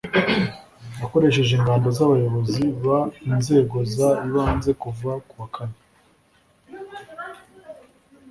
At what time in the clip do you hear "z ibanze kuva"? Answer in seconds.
3.93-5.11